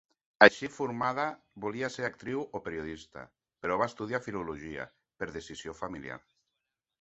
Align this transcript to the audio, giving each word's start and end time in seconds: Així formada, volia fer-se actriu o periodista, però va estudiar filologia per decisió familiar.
Així 0.43 0.67
formada, 0.75 1.25
volia 1.65 1.89
fer-se 1.95 2.07
actriu 2.07 2.41
o 2.59 2.61
periodista, 2.69 3.27
però 3.67 3.77
va 3.83 3.89
estudiar 3.93 4.23
filologia 4.29 4.89
per 5.21 5.29
decisió 5.37 5.77
familiar. 5.83 6.19